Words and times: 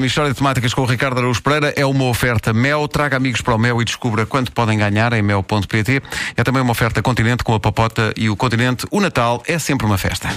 Michórdia 0.00 0.32
de 0.32 0.38
Temáticas 0.38 0.72
com 0.72 0.80
o 0.80 0.86
Ricardo 0.86 1.18
Araújo 1.18 1.42
Pereira 1.42 1.74
é 1.76 1.84
uma 1.84 2.04
oferta 2.04 2.54
Mel. 2.54 2.88
Traga 2.88 3.18
amigos 3.18 3.42
para 3.42 3.54
o 3.54 3.58
Mel 3.58 3.82
e 3.82 3.84
descubra 3.84 4.24
quanto 4.24 4.50
podem 4.50 4.78
ganhar 4.78 5.12
em 5.12 5.20
mel.pt. 5.20 6.02
É 6.36 6.42
também 6.42 6.62
uma 6.62 6.72
oferta 6.72 7.02
Continente 7.02 7.44
com 7.44 7.52
a 7.54 7.60
Papota 7.60 8.10
e 8.16 8.30
o 8.30 8.34
Continente. 8.34 8.86
O 8.90 8.98
Natal 8.98 9.42
é 9.46 9.58
sempre 9.58 9.86
uma 9.86 9.98
festa. 9.98 10.30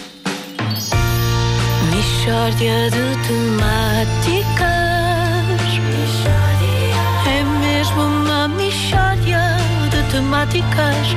Mishória 1.96 2.92
de 2.92 3.28
temáticas. 3.28 4.74
É 7.26 7.44
mesmo 7.62 8.02
uma 8.02 8.50
mishória 8.50 9.58
de 9.90 10.12
temáticas. 10.12 11.08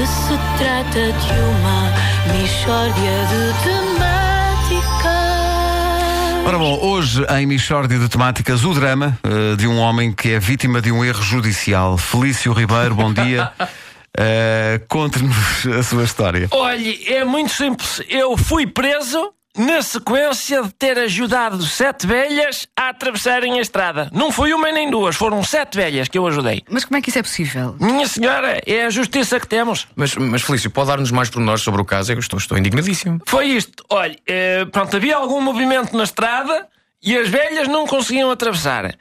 Que 0.00 0.06
se 0.06 0.38
trata 0.56 1.12
de 1.12 1.32
uma 1.42 1.92
mishória 2.32 3.16
de 3.28 3.52
temáticas. 3.64 5.10
Ora 6.46 6.56
bom, 6.56 6.78
hoje 6.80 7.22
em 7.38 7.44
Michórdia 7.44 7.98
de 7.98 8.08
Temáticas, 8.08 8.64
o 8.64 8.72
drama 8.72 9.18
eh, 9.22 9.56
de 9.56 9.66
um 9.66 9.78
homem 9.78 10.10
que 10.10 10.30
é 10.30 10.40
vítima 10.40 10.80
de 10.80 10.90
um 10.90 11.04
erro 11.04 11.22
judicial. 11.22 11.98
Felício 11.98 12.50
Ribeiro, 12.54 12.94
bom 12.94 13.12
dia. 13.12 13.52
Eh, 14.18 14.80
Conte-nos 14.88 15.64
a 15.66 15.84
sua 15.84 16.02
história. 16.02 16.48
Olhe, 16.50 17.00
é 17.06 17.24
muito 17.24 17.52
simples. 17.52 18.02
Eu 18.08 18.36
fui 18.36 18.66
preso 18.66 19.32
na 19.56 19.82
sequência 19.82 20.62
de 20.62 20.72
ter 20.72 20.98
ajudado 20.98 21.62
sete 21.64 22.06
velhas 22.06 22.66
a 22.76 22.90
atravessarem 22.90 23.58
a 23.58 23.62
estrada. 23.62 24.08
Não 24.12 24.30
foi 24.30 24.52
uma 24.52 24.70
nem 24.70 24.90
duas, 24.90 25.16
foram 25.16 25.42
sete 25.42 25.76
velhas 25.76 26.08
que 26.08 26.16
eu 26.16 26.26
ajudei. 26.26 26.62
Mas 26.70 26.84
como 26.84 26.96
é 26.98 27.02
que 27.02 27.08
isso 27.08 27.18
é 27.18 27.22
possível? 27.22 27.76
Minha 27.80 28.06
senhora, 28.06 28.60
é 28.64 28.84
a 28.84 28.90
justiça 28.90 29.40
que 29.40 29.46
temos. 29.46 29.88
Mas, 29.96 30.14
mas 30.14 30.42
Felício, 30.42 30.70
pode 30.70 30.88
dar-nos 30.88 31.10
mais 31.10 31.28
pormenores 31.28 31.62
sobre 31.62 31.82
o 31.82 31.84
caso? 31.84 32.12
Eu 32.12 32.18
estou, 32.18 32.38
estou 32.38 32.56
indignadíssimo. 32.56 33.20
Foi 33.26 33.46
isto. 33.46 33.84
Olhe, 33.90 34.18
eh, 34.26 34.64
pronto, 34.66 34.96
havia 34.96 35.16
algum 35.16 35.40
movimento 35.40 35.96
na 35.96 36.04
estrada 36.04 36.68
e 37.02 37.16
as 37.16 37.28
velhas 37.28 37.66
não 37.66 37.86
conseguiam 37.86 38.30
atravessar. 38.30 38.94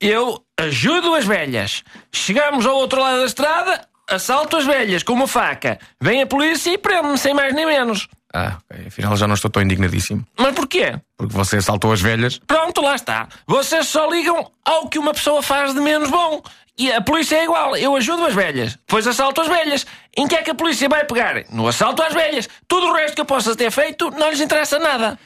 Eu 0.00 0.44
ajudo 0.58 1.14
as 1.14 1.24
velhas. 1.24 1.82
Chegamos 2.12 2.66
ao 2.66 2.76
outro 2.76 3.00
lado 3.00 3.20
da 3.20 3.26
estrada, 3.26 3.86
assalto 4.08 4.56
as 4.56 4.66
velhas 4.66 5.02
com 5.02 5.14
uma 5.14 5.26
faca. 5.26 5.78
Vem 6.00 6.22
a 6.22 6.26
polícia 6.26 6.70
e 6.70 6.78
prende-me 6.78 7.16
sem 7.16 7.32
mais 7.32 7.54
nem 7.54 7.64
menos. 7.64 8.08
Ah, 8.34 8.58
ok. 8.68 8.86
Afinal 8.88 9.16
já 9.16 9.28
não 9.28 9.34
estou 9.34 9.48
tão 9.50 9.62
indignadíssimo. 9.62 10.26
Mas 10.36 10.52
porquê? 10.54 10.98
Porque 11.16 11.32
você 11.32 11.58
assaltou 11.58 11.92
as 11.92 12.00
velhas. 12.00 12.40
Pronto, 12.46 12.80
lá 12.80 12.96
está. 12.96 13.28
Vocês 13.46 13.86
só 13.86 14.10
ligam 14.10 14.50
ao 14.64 14.88
que 14.88 14.98
uma 14.98 15.14
pessoa 15.14 15.40
faz 15.40 15.72
de 15.72 15.80
menos 15.80 16.10
bom. 16.10 16.42
E 16.76 16.92
a 16.92 17.00
polícia 17.00 17.36
é 17.36 17.44
igual. 17.44 17.76
Eu 17.76 17.94
ajudo 17.94 18.26
as 18.26 18.34
velhas, 18.34 18.72
depois 18.74 19.06
assalto 19.06 19.40
as 19.40 19.46
velhas. 19.46 19.86
Em 20.16 20.26
que 20.26 20.34
é 20.34 20.42
que 20.42 20.50
a 20.50 20.54
polícia 20.54 20.88
vai 20.88 21.04
pegar? 21.04 21.44
No 21.50 21.68
assalto 21.68 22.02
às 22.02 22.12
velhas. 22.12 22.48
Tudo 22.66 22.88
o 22.88 22.92
resto 22.92 23.14
que 23.14 23.20
eu 23.20 23.24
possa 23.24 23.54
ter 23.54 23.70
feito 23.70 24.10
não 24.10 24.28
lhes 24.30 24.40
interessa 24.40 24.80
nada. 24.80 25.16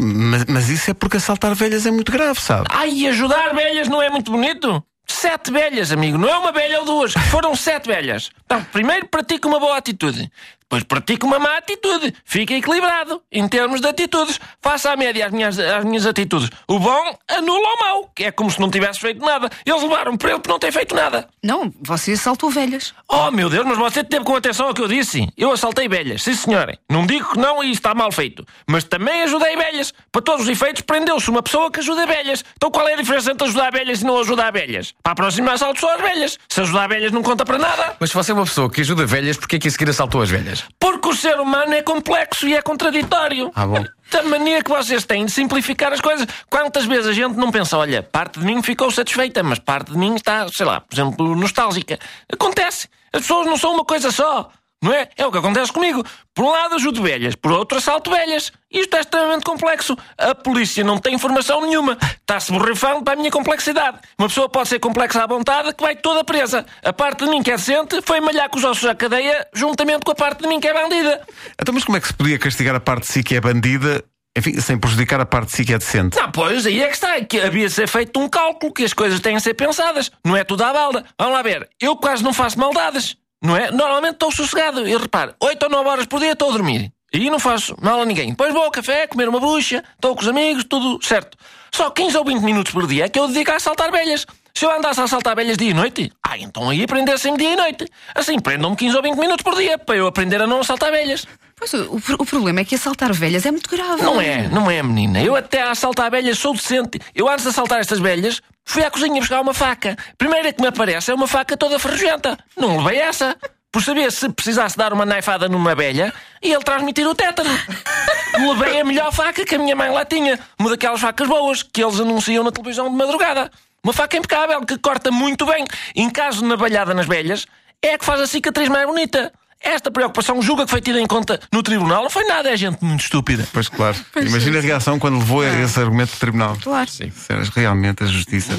Mas, 0.00 0.44
mas 0.46 0.68
isso 0.68 0.90
é 0.90 0.94
porque 0.94 1.18
assaltar 1.18 1.54
velhas 1.54 1.86
é 1.86 1.92
muito 1.92 2.10
grave, 2.10 2.40
sabe? 2.40 2.66
Ai, 2.70 3.06
ajudar 3.06 3.54
velhas 3.54 3.86
não 3.86 4.02
é 4.02 4.10
muito 4.10 4.32
bonito? 4.32 4.82
Sete 5.06 5.52
velhas, 5.52 5.92
amigo. 5.92 6.18
Não 6.18 6.28
é 6.28 6.36
uma 6.36 6.50
velha 6.50 6.80
ou 6.80 6.84
duas. 6.84 7.12
Foram 7.30 7.54
sete 7.54 7.86
velhas. 7.86 8.30
Então, 8.44 8.62
primeiro 8.64 9.06
pratica 9.06 9.46
uma 9.46 9.60
boa 9.60 9.76
atitude. 9.76 10.30
Depois 10.68 10.82
pratica 10.82 11.24
uma 11.24 11.38
má 11.38 11.58
atitude. 11.58 12.12
Fica 12.24 12.52
equilibrado 12.52 13.22
em 13.30 13.46
termos 13.46 13.80
de 13.80 13.86
atitudes. 13.86 14.40
Faça 14.60 14.90
a 14.90 14.96
média 14.96 15.26
às 15.26 15.32
minhas, 15.32 15.56
às 15.60 15.84
minhas 15.84 16.04
atitudes. 16.04 16.50
O 16.66 16.80
bom 16.80 17.16
anula 17.28 17.68
o 17.68 17.80
mau, 17.80 18.10
que 18.12 18.24
é 18.24 18.32
como 18.32 18.50
se 18.50 18.60
não 18.60 18.68
tivesse 18.68 18.98
feito 18.98 19.24
nada. 19.24 19.48
Eles 19.64 19.80
levaram 19.82 20.16
para 20.16 20.30
ele 20.30 20.40
por 20.40 20.48
não 20.50 20.58
ter 20.58 20.72
feito 20.72 20.92
nada. 20.92 21.28
Não, 21.40 21.72
você 21.80 22.12
assaltou 22.12 22.50
velhas. 22.50 22.92
Oh, 23.08 23.30
meu 23.30 23.48
Deus, 23.48 23.64
mas 23.64 23.78
você 23.78 24.02
teve 24.02 24.24
com 24.24 24.34
atenção 24.34 24.66
ao 24.66 24.74
que 24.74 24.82
eu 24.82 24.88
disse. 24.88 25.28
Eu 25.38 25.52
assaltei 25.52 25.88
velhas, 25.88 26.24
sim 26.24 26.34
senhora. 26.34 26.76
Não 26.90 27.06
digo 27.06 27.30
que 27.30 27.38
não 27.38 27.62
e 27.62 27.70
está 27.70 27.94
mal 27.94 28.10
feito. 28.10 28.44
Mas 28.66 28.82
também 28.82 29.22
ajudei 29.22 29.56
velhas. 29.56 29.94
Para 30.10 30.22
todos 30.22 30.42
os 30.42 30.48
efeitos, 30.48 30.82
prendeu-se 30.82 31.30
uma 31.30 31.44
pessoa 31.44 31.70
que 31.70 31.78
ajuda 31.78 32.06
velhas. 32.06 32.44
Então 32.56 32.72
qual 32.72 32.88
é 32.88 32.94
a 32.94 32.96
diferença 32.96 33.30
entre 33.30 33.46
ajudar 33.46 33.70
velhas 33.70 34.02
e 34.02 34.04
não 34.04 34.18
ajudar 34.18 34.50
velhas? 34.50 34.92
Para 35.00 35.12
a 35.12 35.16
próxima 35.16 35.52
assalto 35.52 35.78
só 35.78 35.94
as 35.94 36.00
velhas. 36.00 36.38
Se 36.48 36.60
ajudar 36.60 36.88
velhas 36.88 37.12
não 37.12 37.22
conta 37.22 37.44
para 37.44 37.56
nada. 37.56 37.96
Mas 38.00 38.10
se 38.10 38.16
você 38.16 38.32
é 38.32 38.34
uma 38.34 38.44
pessoa 38.44 38.68
que 38.68 38.80
ajuda 38.80 39.06
velhas, 39.06 39.36
porquê 39.36 39.60
que 39.60 39.68
a 39.68 39.70
seguir 39.70 39.90
assaltou 39.90 40.20
as 40.20 40.28
velhas? 40.28 40.55
Porque 40.78 41.08
o 41.08 41.14
ser 41.14 41.38
humano 41.40 41.72
é 41.74 41.82
complexo 41.82 42.46
e 42.46 42.54
é 42.54 42.62
contraditório. 42.62 43.50
Ah, 43.54 43.66
bom. 43.66 43.84
Da 44.10 44.22
mania 44.22 44.62
que 44.62 44.70
vocês 44.70 45.04
têm 45.04 45.24
de 45.26 45.32
simplificar 45.32 45.92
as 45.92 46.00
coisas. 46.00 46.26
Quantas 46.48 46.84
vezes 46.84 47.06
a 47.06 47.12
gente 47.12 47.36
não 47.36 47.50
pensa, 47.50 47.76
olha, 47.76 48.02
parte 48.02 48.38
de 48.38 48.46
mim 48.46 48.62
ficou 48.62 48.90
satisfeita, 48.90 49.42
mas 49.42 49.58
parte 49.58 49.90
de 49.92 49.98
mim 49.98 50.14
está, 50.14 50.46
sei 50.48 50.64
lá, 50.64 50.80
por 50.80 50.94
exemplo, 50.94 51.34
nostálgica. 51.34 51.98
Acontece. 52.32 52.88
As 53.12 53.22
pessoas 53.22 53.46
não 53.46 53.56
são 53.56 53.74
uma 53.74 53.84
coisa 53.84 54.10
só. 54.10 54.50
Não 54.82 54.92
é? 54.92 55.08
É 55.16 55.26
o 55.26 55.32
que 55.32 55.38
acontece 55.38 55.72
comigo. 55.72 56.04
Por 56.34 56.44
um 56.44 56.50
lado 56.50 56.74
ajudo 56.74 57.02
velhas, 57.02 57.34
por 57.34 57.50
outro 57.50 57.78
assalto 57.78 58.10
velhas. 58.10 58.52
Isto 58.70 58.96
é 58.96 59.00
extremamente 59.00 59.44
complexo. 59.44 59.96
A 60.18 60.34
polícia 60.34 60.84
não 60.84 60.98
tem 60.98 61.14
informação 61.14 61.62
nenhuma. 61.62 61.96
Está-se 62.00 62.52
borrifando 62.52 63.02
para 63.02 63.14
a 63.14 63.16
minha 63.16 63.30
complexidade. 63.30 63.98
Uma 64.18 64.28
pessoa 64.28 64.48
pode 64.48 64.68
ser 64.68 64.78
complexa 64.78 65.22
à 65.22 65.26
vontade 65.26 65.74
que 65.74 65.82
vai 65.82 65.96
toda 65.96 66.22
presa. 66.24 66.66
A 66.84 66.92
parte 66.92 67.24
de 67.24 67.30
mim 67.30 67.42
que 67.42 67.50
é 67.50 67.56
decente 67.56 68.02
foi 68.02 68.20
malhar 68.20 68.50
com 68.50 68.58
os 68.58 68.64
ossos 68.64 68.84
à 68.84 68.94
cadeia 68.94 69.46
juntamente 69.54 70.04
com 70.04 70.12
a 70.12 70.14
parte 70.14 70.42
de 70.42 70.48
mim 70.48 70.60
que 70.60 70.68
é 70.68 70.74
bandida. 70.74 71.22
Então, 71.60 71.74
mas 71.74 71.84
como 71.84 71.96
é 71.96 72.00
que 72.00 72.08
se 72.08 72.14
podia 72.14 72.38
castigar 72.38 72.74
a 72.74 72.80
parte 72.80 73.06
de 73.06 73.12
si 73.12 73.22
que 73.22 73.34
é 73.34 73.40
bandida, 73.40 74.04
enfim, 74.36 74.60
sem 74.60 74.78
prejudicar 74.78 75.18
a 75.20 75.26
parte 75.26 75.50
de 75.50 75.56
si 75.56 75.64
que 75.64 75.72
é 75.72 75.78
decente? 75.78 76.18
Não, 76.18 76.30
pois, 76.30 76.66
aí 76.66 76.82
é 76.82 76.88
que 76.88 76.94
está. 76.94 77.18
Que 77.22 77.40
havia 77.40 77.66
de 77.66 77.72
ser 77.72 77.88
feito 77.88 78.20
um 78.20 78.28
cálculo, 78.28 78.74
que 78.74 78.84
as 78.84 78.92
coisas 78.92 79.20
têm 79.20 79.36
de 79.36 79.42
ser 79.42 79.54
pensadas. 79.54 80.10
Não 80.22 80.36
é 80.36 80.44
tudo 80.44 80.62
à 80.64 80.72
balda. 80.72 81.04
Vamos 81.18 81.34
lá 81.34 81.42
ver. 81.42 81.66
Eu 81.80 81.96
quase 81.96 82.22
não 82.22 82.34
faço 82.34 82.58
maldades. 82.58 83.16
Não 83.42 83.56
é? 83.56 83.70
Normalmente 83.70 84.14
estou 84.14 84.32
sossegado. 84.32 84.86
E 84.86 84.96
repare, 84.96 85.34
8 85.40 85.62
ou 85.64 85.70
9 85.70 85.88
horas 85.88 86.06
por 86.06 86.20
dia 86.20 86.32
estou 86.32 86.50
a 86.50 86.52
dormir. 86.52 86.92
E 87.12 87.30
não 87.30 87.38
faço 87.38 87.74
mal 87.80 88.00
a 88.00 88.04
ninguém. 88.04 88.30
Depois 88.30 88.52
vou 88.52 88.62
ao 88.62 88.70
café, 88.70 89.06
comer 89.06 89.28
uma 89.28 89.40
bucha, 89.40 89.82
estou 89.94 90.14
com 90.14 90.22
os 90.22 90.28
amigos, 90.28 90.64
tudo 90.64 90.98
certo. 91.04 91.38
Só 91.72 91.90
15 91.90 92.16
ou 92.16 92.24
20 92.24 92.42
minutos 92.42 92.72
por 92.72 92.86
dia 92.86 93.04
é 93.04 93.08
que 93.08 93.18
eu 93.18 93.28
dedico 93.28 93.52
a 93.52 93.56
assaltar 93.56 93.90
velhas. 93.90 94.26
Se 94.54 94.64
eu 94.64 94.70
andasse 94.70 95.00
a 95.00 95.04
assaltar 95.04 95.36
velhas 95.36 95.56
dia 95.56 95.70
e 95.70 95.74
noite, 95.74 96.10
ah, 96.22 96.38
então 96.38 96.70
aí 96.70 96.82
aprender-se 96.82 97.30
dia 97.36 97.52
e 97.52 97.56
noite. 97.56 97.86
Assim, 98.14 98.38
prendam-me 98.38 98.74
15 98.76 98.96
ou 98.96 99.02
20 99.02 99.16
minutos 99.16 99.42
por 99.42 99.54
dia 99.54 99.78
para 99.78 99.96
eu 99.96 100.06
aprender 100.06 100.40
a 100.40 100.46
não 100.46 100.60
assaltar 100.60 100.90
velhas. 100.90 101.26
Pois 101.54 101.72
o, 101.74 102.00
o 102.18 102.26
problema 102.26 102.60
é 102.60 102.64
que 102.64 102.74
assaltar 102.74 103.12
velhas 103.12 103.44
é 103.46 103.50
muito 103.50 103.68
grave. 103.68 104.02
Não 104.02 104.20
é, 104.20 104.48
não 104.48 104.70
é, 104.70 104.82
menina. 104.82 105.22
Eu 105.22 105.36
até 105.36 105.62
a 105.62 105.70
assaltar 105.70 106.10
velhas 106.10 106.38
sou 106.38 106.54
decente. 106.54 106.98
Eu 107.14 107.28
antes 107.28 107.44
de 107.44 107.50
assaltar 107.50 107.80
estas 107.80 107.98
velhas, 107.98 108.40
fui 108.66 108.84
à 108.84 108.90
cozinha 108.90 109.20
buscar 109.20 109.40
uma 109.40 109.54
faca. 109.54 109.96
Primeira 110.18 110.52
que 110.52 110.60
me 110.60 110.68
aparece 110.68 111.10
é 111.10 111.14
uma 111.14 111.26
faca 111.26 111.56
toda 111.56 111.78
ferrugenta. 111.78 112.36
Não 112.56 112.84
levei 112.84 113.00
essa. 113.00 113.36
Por 113.72 113.82
saber 113.82 114.10
se 114.10 114.28
precisasse 114.30 114.76
dar 114.76 114.92
uma 114.92 115.04
naifada 115.04 115.48
numa 115.48 115.74
velha 115.74 116.12
e 116.42 116.52
ele 116.52 116.62
transmitir 116.64 117.06
o 117.06 117.14
tétano. 117.14 117.50
Levei 118.38 118.80
a 118.80 118.84
melhor 118.84 119.12
faca 119.12 119.44
que 119.44 119.54
a 119.54 119.58
minha 119.58 119.76
mãe 119.76 119.90
lá 119.90 120.04
tinha. 120.04 120.38
Uma 120.58 120.70
daquelas 120.70 121.00
facas 121.00 121.28
boas 121.28 121.62
que 121.62 121.82
eles 121.82 122.00
anunciam 122.00 122.42
na 122.42 122.50
televisão 122.50 122.88
de 122.88 122.96
madrugada. 122.96 123.50
Uma 123.84 123.92
faca 123.92 124.16
impecável 124.16 124.64
que 124.64 124.78
corta 124.78 125.10
muito 125.10 125.46
bem. 125.46 125.64
Em 125.94 126.08
caso 126.10 126.40
de 126.40 126.46
navalhada 126.46 126.94
nas 126.94 127.06
velhas, 127.06 127.46
é 127.82 127.94
a 127.94 127.98
que 127.98 128.04
faz 128.04 128.20
a 128.20 128.26
cicatriz 128.26 128.68
mais 128.68 128.86
bonita. 128.86 129.32
Esta 129.60 129.90
preocupação 129.90 130.40
julga 130.42 130.64
que 130.64 130.70
foi 130.70 130.80
tida 130.80 131.00
em 131.00 131.06
conta 131.06 131.40
no 131.52 131.62
tribunal. 131.62 132.02
Não 132.02 132.10
foi 132.10 132.24
nada, 132.24 132.50
é 132.50 132.56
gente 132.56 132.82
muito 132.82 133.00
estúpida. 133.00 133.46
Pois 133.52 133.68
claro. 133.68 133.96
Imagina 134.16 134.58
a 134.58 134.62
reação 134.62 134.98
quando 134.98 135.18
levou 135.18 135.44
esse 135.44 135.78
argumento 135.80 136.12
do 136.12 136.18
tribunal. 136.18 136.56
Claro. 136.62 136.90
Sim. 136.90 137.12
Realmente 137.54 138.04
a 138.04 138.06
justiça. 138.06 138.52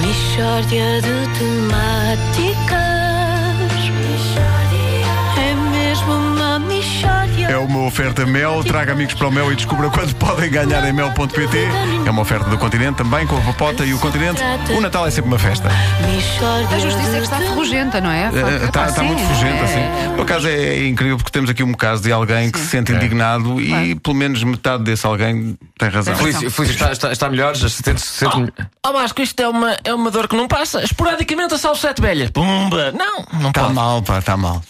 Mishória 0.00 1.02
de 1.02 1.10
É 7.50 7.56
uma 7.58 7.80
oferta 7.86 8.24
Mel. 8.24 8.62
Traga 8.62 8.92
amigos 8.92 9.14
para 9.14 9.26
o 9.26 9.32
Mel 9.32 9.50
e 9.52 9.56
descubra 9.56 9.90
quanto 9.90 10.14
podem 10.16 10.48
ganhar 10.50 10.88
em 10.88 10.92
mel.pt. 10.92 11.58
É 12.06 12.10
uma 12.10 12.22
oferta 12.22 12.48
do 12.48 12.56
Continente 12.56 12.98
também, 12.98 13.26
com 13.26 13.36
a 13.36 13.40
Papota 13.40 13.84
e 13.84 13.92
o 13.92 13.98
Continente. 13.98 14.40
O 14.76 14.80
Natal 14.80 15.06
é 15.06 15.10
sempre 15.10 15.28
uma 15.30 15.38
festa. 15.38 15.68
A 15.68 16.78
justiça 16.78 17.08
é 17.10 17.16
que 17.16 17.22
está 17.24 17.38
ferrugenta, 17.38 18.00
não 18.00 18.10
é? 18.10 18.30
Está 18.64 18.84
Ah, 18.84 18.88
sim, 18.88 19.02
muito 19.02 19.20
fugente 19.22 19.58
é. 19.58 19.62
assim. 19.64 20.14
Por 20.14 20.22
acaso 20.22 20.46
é, 20.48 20.52
é 20.52 20.86
incrível 20.88 21.16
porque 21.16 21.32
temos 21.32 21.50
aqui 21.50 21.62
um 21.64 21.74
caso 21.74 22.02
de 22.02 22.12
alguém 22.12 22.50
que 22.52 22.58
se 22.58 22.66
sente 22.66 22.92
indignado 22.92 23.60
e 23.60 23.94
pelo 23.96 24.14
menos 24.14 24.42
metade 24.44 24.84
desse 24.84 25.04
alguém 25.04 25.58
tem 25.78 25.88
razão. 25.88 26.14
Felício, 26.14 26.50
Felício 26.50 26.74
está, 26.74 26.92
está, 26.92 27.10
está 27.12 27.28
melhor? 27.28 27.56
Já 27.56 27.68
se 27.68 27.82
sente, 27.82 28.00
se 28.00 28.06
sente... 28.06 28.52
Oh, 28.86 28.92
Vasco, 28.92 29.20
isto 29.22 29.40
é 29.40 29.48
uma, 29.48 29.76
é 29.84 29.92
uma 29.92 30.10
dor 30.10 30.28
que 30.28 30.36
não 30.36 30.46
passa. 30.46 30.82
Esporadicamente 30.84 31.54
assalto 31.54 31.78
sete 31.78 32.00
velhas. 32.00 32.30
Pumba! 32.30 32.92
Não, 32.92 33.24
não 33.40 33.48
Está 33.48 33.62
pode. 33.62 33.74
mal, 33.74 34.02
pá, 34.02 34.18
está 34.18 34.36
mal. 34.36 34.62